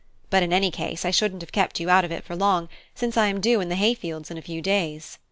[0.31, 3.17] But in any case I shouldn't have kept you out of it for long, since
[3.17, 5.19] I am due in the hay fields in a few days."